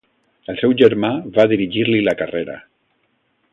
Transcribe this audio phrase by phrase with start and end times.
[0.53, 2.59] El seu germà va dirigir-li la carrera.